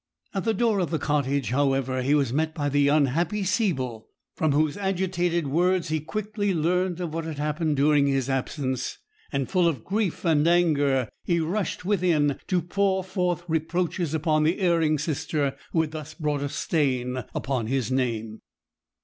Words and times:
At 0.33 0.45
the 0.45 0.53
door 0.55 0.79
of 0.79 0.89
the 0.89 0.97
cottage, 0.97 1.51
however, 1.51 2.01
he 2.01 2.15
was 2.15 2.33
met 2.33 2.55
by 2.55 2.69
the 2.69 2.87
unhappy 2.87 3.43
Siebel, 3.43 4.07
from 4.35 4.51
whose 4.51 4.75
agitated 4.75 5.45
words 5.45 5.89
he 5.89 5.99
quickly 5.99 6.55
learnt 6.55 6.99
of 6.99 7.13
what 7.13 7.23
had 7.25 7.37
happened 7.37 7.75
during 7.75 8.07
his 8.07 8.27
absence; 8.27 8.97
and 9.31 9.47
full 9.47 9.67
of 9.67 9.83
grief 9.83 10.25
and 10.25 10.47
anger, 10.47 11.07
he 11.23 11.39
rushed 11.39 11.85
within, 11.85 12.39
to 12.47 12.63
pour 12.63 13.03
forth 13.03 13.43
reproaches 13.47 14.15
upon 14.15 14.41
the 14.41 14.59
erring 14.59 14.97
sister 14.97 15.55
who 15.71 15.81
had 15.81 15.91
thus 15.91 16.15
brought 16.15 16.41
a 16.41 16.49
stain 16.49 17.23
upon 17.35 17.67
his 17.67 17.91
name. 17.91 18.41